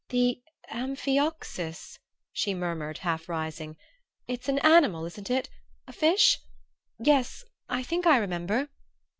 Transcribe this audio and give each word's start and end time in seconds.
"The 0.09 0.41
amphioxus," 0.67 1.99
she 2.33 2.55
murmured, 2.55 2.97
half 2.97 3.29
rising. 3.29 3.77
"It's 4.27 4.49
an 4.49 4.57
animal, 4.65 5.05
isn't 5.05 5.29
it 5.29 5.47
a 5.85 5.93
fish? 5.93 6.39
Yes, 6.97 7.45
I 7.69 7.83
think 7.83 8.07
I 8.07 8.17
remember." 8.17 8.69